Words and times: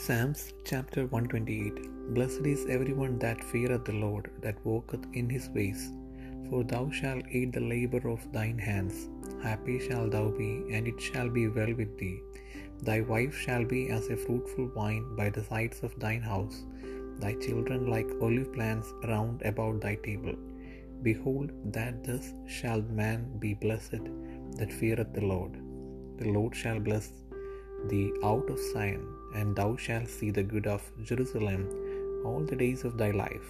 Psalms 0.00 0.40
chapter 0.70 1.02
128 1.06 1.78
Blessed 2.14 2.46
is 2.50 2.66
everyone 2.74 3.14
that 3.22 3.42
feareth 3.50 3.86
the 3.86 3.94
Lord, 4.04 4.26
that 4.42 4.58
walketh 4.70 5.04
in 5.14 5.30
his 5.34 5.48
ways. 5.54 5.82
For 6.48 6.60
thou 6.64 6.82
shalt 6.98 7.30
eat 7.38 7.52
the 7.54 7.64
labour 7.72 8.02
of 8.10 8.26
thine 8.34 8.58
hands. 8.58 8.96
Happy 9.42 9.76
shalt 9.86 10.10
thou 10.14 10.26
be, 10.40 10.50
and 10.74 10.86
it 10.90 11.00
shall 11.06 11.30
be 11.38 11.44
well 11.48 11.72
with 11.80 11.96
thee. 12.00 12.20
Thy 12.88 12.98
wife 13.12 13.34
shall 13.44 13.64
be 13.64 13.82
as 13.98 14.08
a 14.10 14.20
fruitful 14.24 14.68
vine 14.76 15.06
by 15.20 15.28
the 15.30 15.46
sides 15.50 15.80
of 15.88 15.98
thine 16.04 16.26
house, 16.32 16.58
thy 17.22 17.32
children 17.46 17.86
like 17.94 18.18
olive 18.20 18.52
plants 18.56 18.90
round 19.12 19.40
about 19.52 19.80
thy 19.80 19.94
table. 20.08 20.36
Behold, 21.08 21.52
that 21.78 22.04
thus 22.08 22.26
shall 22.58 22.82
man 23.02 23.22
be 23.46 23.54
blessed 23.54 24.04
that 24.58 24.78
feareth 24.80 25.14
the 25.14 25.28
Lord. 25.34 25.54
The 26.20 26.30
Lord 26.36 26.54
shall 26.62 26.80
bless 26.88 27.08
thee 27.84 28.12
out 28.24 28.50
of 28.50 28.58
Zion, 28.58 29.06
and 29.34 29.56
thou 29.56 29.76
shalt 29.76 30.08
see 30.08 30.30
the 30.30 30.42
good 30.42 30.66
of 30.66 30.82
Jerusalem 31.04 31.68
all 32.24 32.44
the 32.44 32.56
days 32.56 32.84
of 32.84 32.98
thy 32.98 33.10
life. 33.10 33.48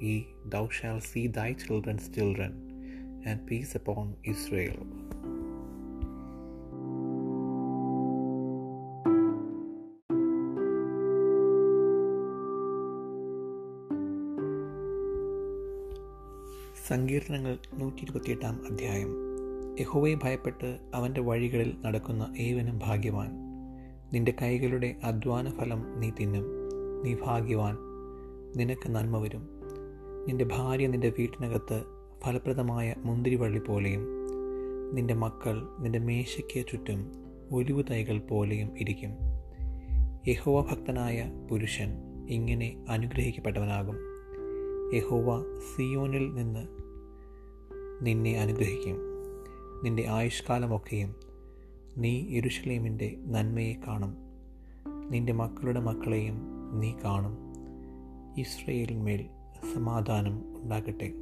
Yea, 0.00 0.26
thou 0.46 0.68
shalt 0.68 1.02
see 1.02 1.26
thy 1.28 1.52
children's 1.54 2.08
children, 2.08 2.52
and 3.24 3.46
peace 3.46 3.74
upon 3.74 4.16
Israel. 4.24 4.80
സങ്കീർണങ്ങൾ 16.90 17.54
നൂറ്റി 17.80 18.02
ഇരുപത്തിയെട്ടാം 18.02 18.54
അധ്യായം 18.68 19.10
യഹോവയെ 19.80 20.14
ഭയപ്പെട്ട് 20.14 20.78
അവന്റെ 20.94 21.20
വഴികളിൽ 21.20 21.76
നടക്കുന്ന 21.84 22.34
ഏവനും 22.36 22.78
ഭാഗ്യവാൻ 22.78 23.30
നിന്റെ 24.12 24.34
കൈകളുടെ 24.42 24.96
അധ്വാന 25.04 25.50
ഫലം 25.50 26.00
നീ 26.00 26.10
തിന്നും. 26.10 26.44
നീ 27.02 27.14
ഭാഗ്യവാൻ. 27.14 27.76
നിനക്ക് 28.56 28.88
നന്മ 28.88 29.18
വരും. 29.18 29.48
നിന്റെ 30.28 30.44
ഭാര്യ 30.44 30.86
നിന്റെ 30.86 31.12
വീട്ടിനകത്ത് 31.18 31.82
ഫലപ്രദമായ 32.24 32.94
മുന്തിരിവള്ളി 32.98 33.58
പോലെയും 33.58 34.06
നിന്റെ 34.92 35.14
മക്കൾ 35.14 35.68
നിന്റെ 35.78 35.98
മേശയ്ക്ക് 35.98 36.66
ചുറ്റും 36.68 37.12
ഒലിവു 37.52 37.82
തൈകൾ 37.82 38.18
പോലെയും 38.18 38.78
ഇരിക്കും. 38.78 39.10
യഹോവ 40.26 40.70
ഭക്തനായ 40.70 41.32
പുരുഷൻ 41.50 41.88
ഇങ്ങനെ 42.28 42.84
അനുഗ്രഹിക്കപ്പെട്ടവനാകും. 42.88 43.96
യഹോവ 44.96 45.42
സിയോനിൽ 45.42 46.34
നിന്ന് 46.34 46.68
നിന്നെ 48.02 48.40
അനുഗ്രഹിക്കും. 48.40 48.96
നിന്റെ 49.84 50.06
ആയുഷ്കാലമൊക്കെയും 50.08 51.27
നീ 51.98 52.26
യെരുഷലേമിന്റെ 52.30 53.16
നന്മയെ 53.26 53.74
കാണും. 53.86 54.16
നിന്റെ 55.10 55.32
മക്കളുടെ 55.32 55.80
മക്കളെയും 55.80 56.40
നീ 56.80 56.92
കാണും. 57.04 57.36
ഇസ്രയേലിന്മേൽ 58.40 59.26
സമാധാനം 59.74 60.62
ഉണ്ടാകട്ടെ. 60.62 61.12